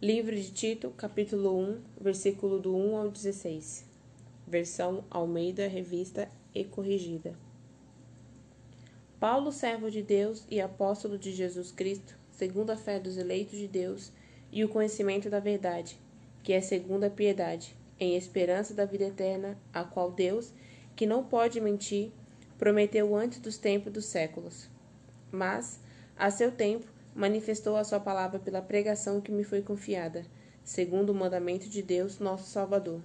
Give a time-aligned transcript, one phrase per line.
[0.00, 3.84] Livro de Tito, capítulo 1, versículo do 1 ao 16.
[4.46, 7.34] Versão Almeida, revista e corrigida.
[9.18, 13.68] Paulo, servo de Deus e apóstolo de Jesus Cristo, segundo a fé dos eleitos de
[13.68, 14.10] Deus
[14.50, 15.98] e o conhecimento da verdade,
[16.42, 20.50] que é segundo a piedade, em esperança da vida eterna, a qual Deus,
[20.96, 22.10] que não pode mentir,
[22.56, 24.66] prometeu antes dos tempos dos séculos.
[25.30, 25.78] Mas,
[26.20, 30.26] a seu tempo, manifestou a sua palavra pela pregação que me foi confiada,
[30.62, 33.00] segundo o mandamento de Deus, nosso Salvador.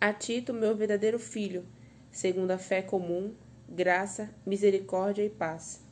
[0.00, 1.66] A Tito, meu verdadeiro filho,
[2.10, 3.34] segundo a fé comum,
[3.68, 5.82] graça, misericórdia e paz,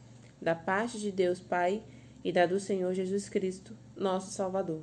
[0.40, 1.82] da parte de Deus Pai
[2.24, 4.80] e da do Senhor Jesus Cristo, nosso Salvador.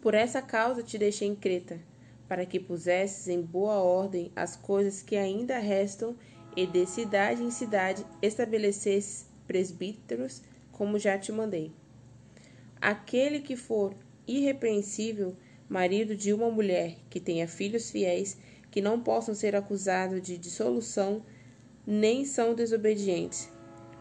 [0.00, 1.78] Por essa causa te deixei em Creta,
[2.26, 6.16] para que pusesses em boa ordem as coisas que ainda restam
[6.56, 11.72] e de cidade em cidade estabelecesses presbíteros, como já te mandei.
[12.80, 13.94] Aquele que for
[14.26, 15.36] irrepreensível,
[15.68, 18.36] marido de uma mulher que tenha filhos fiéis,
[18.70, 21.22] que não possam ser acusados de dissolução,
[21.86, 23.48] nem são desobedientes,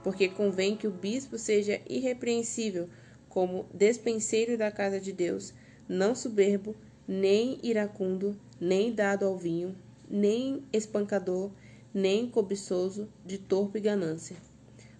[0.03, 2.89] porque convém que o bispo seja irrepreensível,
[3.29, 5.53] como despenseiro da casa de Deus,
[5.87, 6.75] não soberbo,
[7.07, 9.75] nem iracundo, nem dado ao vinho,
[10.09, 11.51] nem espancador,
[11.93, 14.35] nem cobiçoso de torpe ganância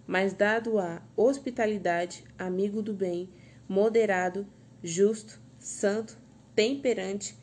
[0.06, 3.28] mas dado a hospitalidade, amigo do bem,
[3.68, 4.46] moderado,
[4.82, 6.18] justo, santo,
[6.54, 7.36] temperante,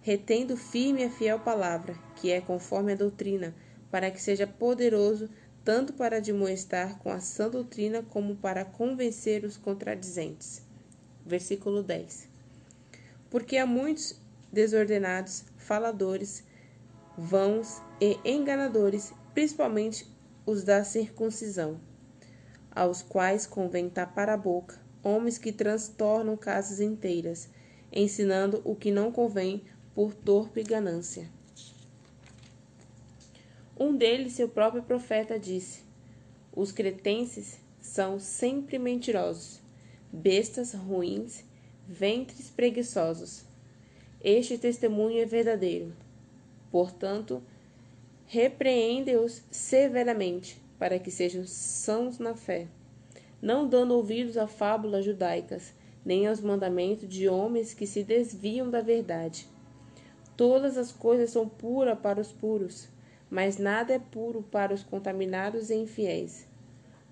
[0.00, 3.54] retendo firme a fiel palavra, que é conforme a doutrina,
[3.90, 5.28] para que seja poderoso
[5.64, 10.62] tanto para admoestar com a sã doutrina como para convencer os contradizentes.
[11.24, 12.28] Versículo 10.
[13.30, 14.18] Porque há muitos
[14.50, 16.42] desordenados, faladores,
[17.20, 20.06] vãos e enganadores, principalmente
[20.46, 21.80] os da circuncisão
[22.70, 27.48] aos quais convém tapar a boca, homens que transtornam casas inteiras,
[27.92, 29.64] ensinando o que não convém
[29.96, 31.28] por torpe ganância.
[33.76, 35.82] Um deles, seu próprio profeta, disse:
[36.54, 39.60] Os cretenses são sempre mentirosos,
[40.12, 41.42] bestas ruins,
[41.84, 43.44] ventres preguiçosos.
[44.20, 45.92] Este testemunho é verdadeiro.
[46.70, 47.42] Portanto,
[48.26, 52.68] repreende-os severamente para que sejam sãos na fé,
[53.40, 55.72] não dando ouvidos a fábulas judaicas,
[56.04, 59.46] nem aos mandamentos de homens que se desviam da verdade.
[60.36, 62.88] Todas as coisas são puras para os puros,
[63.30, 66.46] mas nada é puro para os contaminados e infiéis.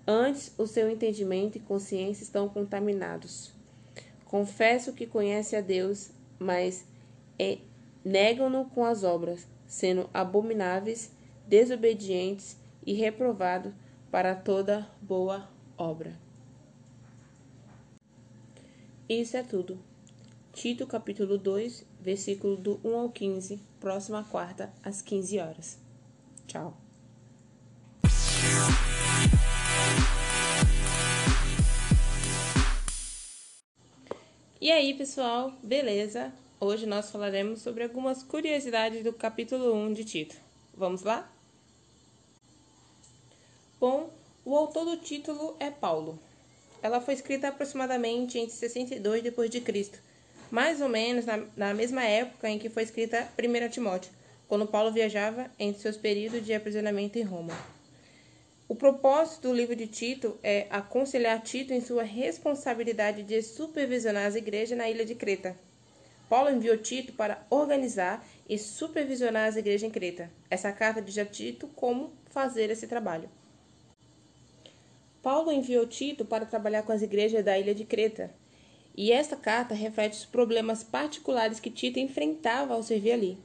[0.05, 3.51] Antes, o seu entendimento e consciência estão contaminados.
[4.23, 6.85] Confesso que conhece a Deus, mas
[7.37, 7.57] é,
[8.07, 11.11] negam-no com as obras, sendo abomináveis,
[11.45, 13.75] desobedientes e reprovado
[14.09, 16.17] para toda boa obra.
[19.09, 19.77] Isso é tudo.
[20.53, 25.77] Tito capítulo 2, versículo do 1 ao 15, próxima quarta, às 15 horas.
[26.47, 26.77] Tchau.
[34.59, 36.33] E aí, pessoal, beleza?
[36.59, 40.35] Hoje nós falaremos sobre algumas curiosidades do capítulo 1 de Tito.
[40.73, 41.31] Vamos lá?
[43.79, 44.09] Bom,
[44.43, 46.17] o autor do título é Paulo.
[46.81, 49.91] Ela foi escrita aproximadamente entre 62 d.C.,
[50.49, 54.11] mais ou menos na, na mesma época em que foi escrita 1 Timóteo,
[54.47, 57.53] quando Paulo viajava entre seus períodos de aprisionamento em Roma.
[58.67, 64.33] O propósito do livro de Tito é aconselhar Tito em sua responsabilidade de supervisionar as
[64.33, 65.55] igrejas na ilha de Creta.
[66.29, 70.29] Paulo enviou Tito para organizar e supervisionar as igrejas em Creta.
[70.49, 73.29] Essa carta diz a Tito como fazer esse trabalho.
[75.23, 78.33] Paulo enviou Tito para trabalhar com as igrejas da ilha de Creta,
[78.95, 83.37] e esta carta reflete os problemas particulares que Tito enfrentava ao servir ali.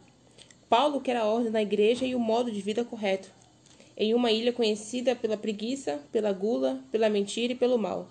[0.69, 3.29] Paulo quer a ordem na igreja e o modo de vida correto,
[3.97, 8.09] em uma ilha conhecida pela preguiça, pela gula, pela mentira e pelo mal.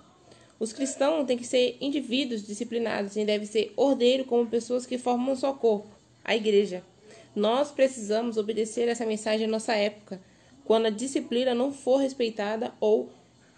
[0.62, 5.34] Os cristãos têm que ser indivíduos disciplinados e devem ser ordeiros como pessoas que formam
[5.34, 5.90] um só corpo,
[6.24, 6.84] a igreja.
[7.36, 10.22] Nós precisamos obedecer essa mensagem em nossa época,
[10.64, 13.10] quando a disciplina não for respeitada ou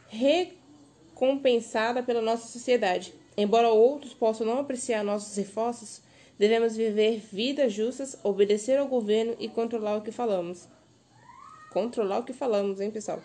[0.07, 3.13] recompensada pela nossa sociedade.
[3.35, 6.01] Embora outros possam não apreciar nossos esforços,
[6.39, 10.69] devemos viver vidas justas, obedecer ao governo e controlar o que falamos.
[11.69, 13.21] Controlar o que falamos, hein, pessoal?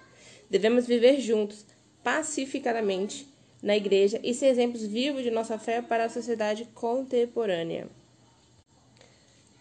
[0.50, 1.64] Devemos viver juntos,
[2.02, 7.88] pacificadamente, na igreja e ser exemplos vivos de nossa fé para a sociedade contemporânea.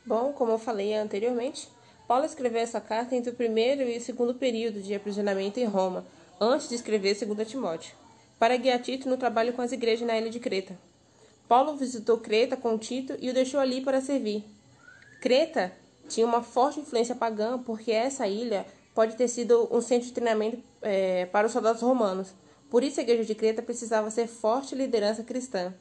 [0.05, 1.67] Bom, como eu falei anteriormente,
[2.07, 6.05] Paulo escreveu essa carta entre o primeiro e o segundo período de aprisionamento em Roma,
[6.39, 7.94] antes de escrever 2 Timóteo,
[8.39, 10.77] para guiar Tito no trabalho com as igrejas na ilha de Creta.
[11.47, 14.45] Paulo visitou Creta com Tito e o deixou ali para servir.
[15.19, 15.73] Creta
[16.07, 18.65] tinha uma forte influência pagã, porque essa ilha
[18.95, 22.33] pode ter sido um centro de treinamento é, para os soldados romanos.
[22.69, 25.73] Por isso, a igreja de Creta precisava ser forte liderança cristã.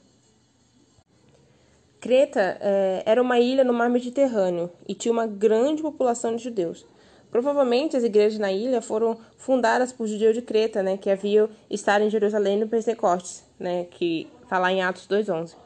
[2.00, 6.86] Creta é, era uma ilha no mar Mediterrâneo e tinha uma grande população de judeus.
[7.30, 12.02] Provavelmente as igrejas na ilha foram fundadas por judeus de Creta, né, que haviam estado
[12.04, 15.56] em Jerusalém no Pentecostes, né, que está lá em Atos 2:11.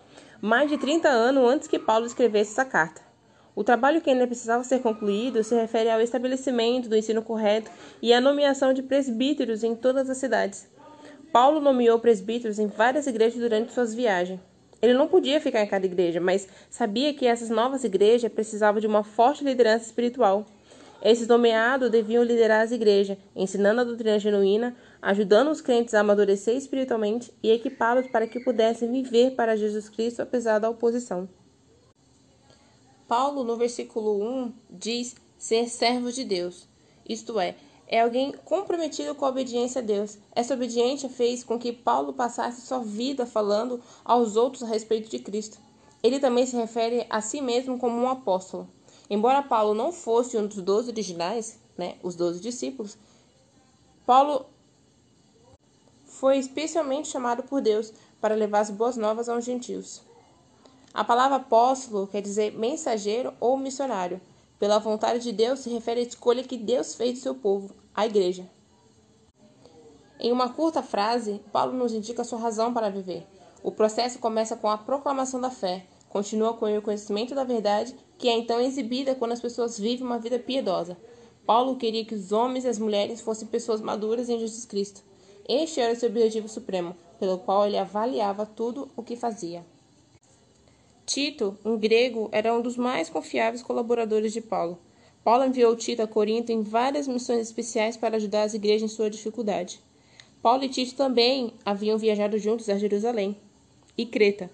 [0.40, 3.02] Mais de 30 anos antes que Paulo escrevesse essa carta.
[3.54, 7.70] O trabalho que ainda precisava ser concluído se refere ao estabelecimento do ensino correto
[8.00, 10.66] e à nomeação de presbíteros em todas as cidades.
[11.32, 14.40] Paulo nomeou presbíteros em várias igrejas durante suas viagens.
[14.82, 18.86] Ele não podia ficar em cada igreja, mas sabia que essas novas igrejas precisavam de
[18.86, 20.46] uma forte liderança espiritual.
[21.02, 26.56] Esses nomeados deviam liderar as igrejas, ensinando a doutrina genuína, ajudando os crentes a amadurecer
[26.56, 31.28] espiritualmente e equipá-los para que pudessem viver para Jesus Cristo apesar da oposição.
[33.08, 36.68] Paulo, no versículo 1, diz ser servo de Deus,
[37.08, 37.56] isto é,
[37.92, 40.16] é alguém comprometido com a obediência a Deus.
[40.32, 45.18] Essa obediência fez com que Paulo passasse sua vida falando aos outros a respeito de
[45.18, 45.58] Cristo.
[46.00, 48.68] Ele também se refere a si mesmo como um apóstolo.
[49.10, 52.96] Embora Paulo não fosse um dos doze originais, né, os doze discípulos,
[54.06, 54.46] Paulo
[56.06, 60.00] foi especialmente chamado por Deus para levar as boas novas aos gentios.
[60.94, 64.20] A palavra apóstolo quer dizer mensageiro ou missionário.
[64.60, 68.04] Pela vontade de Deus se refere à escolha que Deus fez do seu povo, a
[68.04, 68.46] igreja.
[70.20, 73.26] Em uma curta frase, Paulo nos indica sua razão para viver.
[73.62, 78.28] O processo começa com a proclamação da fé, continua com o conhecimento da verdade, que
[78.28, 80.94] é então exibida quando as pessoas vivem uma vida piedosa.
[81.46, 85.02] Paulo queria que os homens e as mulheres fossem pessoas maduras em Jesus Cristo.
[85.48, 89.64] Este era o seu objetivo supremo, pelo qual ele avaliava tudo o que fazia.
[91.10, 94.78] Tito, um grego, era um dos mais confiáveis colaboradores de Paulo.
[95.24, 99.10] Paulo enviou Tito a Corinto em várias missões especiais para ajudar as igrejas em sua
[99.10, 99.80] dificuldade.
[100.40, 103.36] Paulo e Tito também haviam viajado juntos a Jerusalém
[103.98, 104.48] e Creta.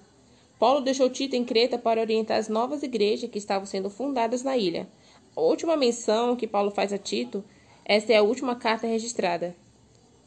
[0.58, 4.56] Paulo deixou Tito em Creta para orientar as novas igrejas que estavam sendo fundadas na
[4.56, 4.88] ilha.
[5.36, 7.44] A última menção que Paulo faz a Tito,
[7.84, 9.54] esta é a última carta registrada.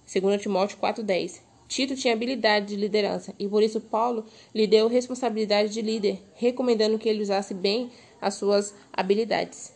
[0.06, 1.49] 2 Timóteo 4,10.
[1.70, 4.26] Tito tinha habilidade de liderança e por isso Paulo
[4.56, 9.72] lhe deu responsabilidade de líder, recomendando que ele usasse bem as suas habilidades.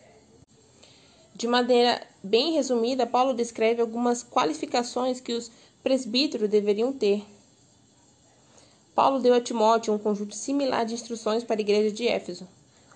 [1.35, 5.51] De maneira bem resumida, Paulo descreve algumas qualificações que os
[5.83, 7.23] presbíteros deveriam ter.
[8.95, 12.47] Paulo deu a Timóteo um conjunto similar de instruções para a igreja de Éfeso.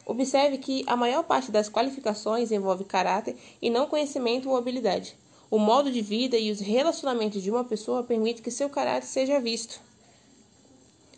[0.07, 5.15] Observe que a maior parte das qualificações envolve caráter e não conhecimento ou habilidade.
[5.49, 9.39] O modo de vida e os relacionamentos de uma pessoa permitem que seu caráter seja
[9.39, 9.79] visto.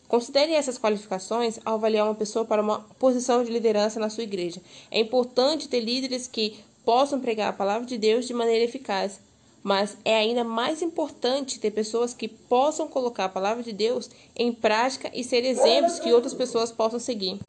[0.07, 4.61] Considere essas qualificações ao avaliar uma pessoa para uma posição de liderança na sua igreja.
[4.91, 9.19] É importante ter líderes que possam pregar a palavra de Deus de maneira eficaz,
[9.63, 14.51] mas é ainda mais importante ter pessoas que possam colocar a palavra de Deus em
[14.51, 17.39] prática e ser exemplos que outras pessoas possam seguir.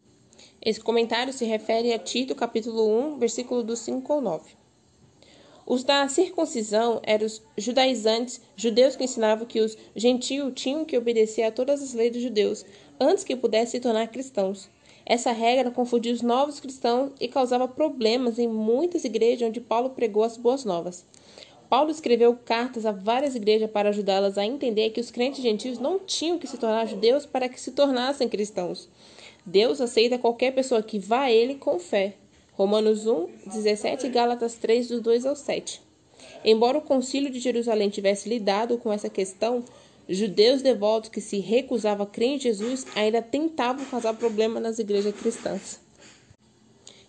[0.62, 4.59] Esse comentário se refere a Tito, capítulo 1, versículo do 5 ao 9.
[5.70, 11.44] Os da circuncisão eram os judaizantes, judeus que ensinavam que os gentios tinham que obedecer
[11.44, 12.66] a todas as leis dos judeus
[12.98, 14.68] antes que pudessem se tornar cristãos.
[15.06, 20.24] Essa regra confundia os novos cristãos e causava problemas em muitas igrejas onde Paulo pregou
[20.24, 21.06] as boas novas.
[21.68, 26.00] Paulo escreveu cartas a várias igrejas para ajudá-las a entender que os crentes gentios não
[26.00, 28.88] tinham que se tornar judeus para que se tornassem cristãos.
[29.46, 32.16] Deus aceita qualquer pessoa que vá a ele com fé.
[32.60, 35.80] Romanos 1, 17 e Gálatas 3, do 2 ao 7.
[36.44, 39.64] Embora o concílio de Jerusalém tivesse lidado com essa questão,
[40.06, 45.14] judeus devotos que se recusavam a crer em Jesus ainda tentavam causar problema nas igrejas
[45.14, 45.80] cristãs.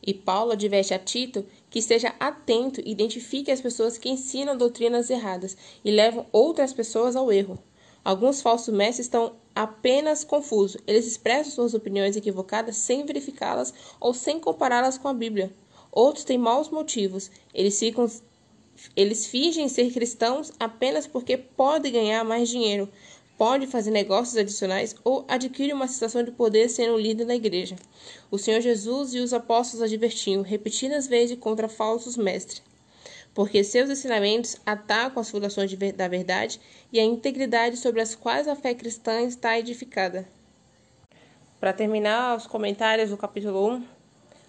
[0.01, 5.09] E Paulo adverte a Tito que esteja atento e identifique as pessoas que ensinam doutrinas
[5.09, 7.59] erradas e levam outras pessoas ao erro.
[8.03, 10.81] Alguns falsos mestres estão apenas confusos.
[10.87, 15.53] Eles expressam suas opiniões equivocadas sem verificá-las ou sem compará-las com a Bíblia.
[15.91, 17.29] Outros têm maus motivos.
[17.53, 18.09] Eles ficam
[18.95, 22.89] eles fingem ser cristãos apenas porque podem ganhar mais dinheiro,
[23.37, 27.75] podem fazer negócios adicionais ou adquirem uma sensação de poder sendo líder da igreja.
[28.31, 32.63] O Senhor Jesus e os apóstolos advertiam repetidas vezes contra falsos mestres
[33.33, 36.59] porque seus ensinamentos atacam as fundações da verdade
[36.91, 40.27] e a integridade sobre as quais a fé cristã está edificada.
[41.59, 43.85] Para terminar os comentários do capítulo 1,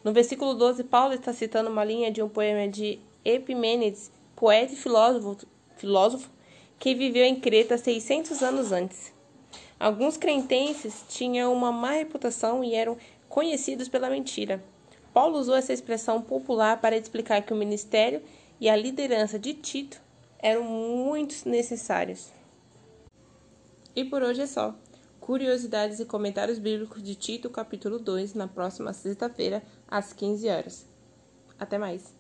[0.03, 4.77] no versículo 12, Paulo está citando uma linha de um poema de Epimênides, poeta e
[4.77, 5.47] filósofo,
[5.77, 6.29] filósofo
[6.79, 9.13] que viveu em Creta 600 anos antes.
[9.79, 12.97] Alguns cretenses tinham uma má reputação e eram
[13.29, 14.63] conhecidos pela mentira.
[15.13, 18.23] Paulo usou essa expressão popular para explicar que o ministério
[18.63, 20.01] e a liderança de Tito
[20.39, 22.33] eram muito necessários.
[23.95, 24.73] E por hoje é só.
[25.19, 30.87] Curiosidades e comentários bíblicos de Tito, capítulo 2, na próxima sexta-feira, às 15 horas.
[31.59, 32.15] Até mais!